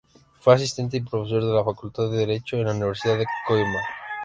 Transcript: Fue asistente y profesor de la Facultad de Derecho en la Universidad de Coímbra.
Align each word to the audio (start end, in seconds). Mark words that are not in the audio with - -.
Fue 0.39 0.55
asistente 0.55 0.97
y 0.97 1.01
profesor 1.01 1.45
de 1.45 1.53
la 1.53 1.63
Facultad 1.63 2.09
de 2.09 2.17
Derecho 2.17 2.57
en 2.57 2.65
la 2.65 2.71
Universidad 2.71 3.19
de 3.19 3.27
Coímbra. 3.47 3.83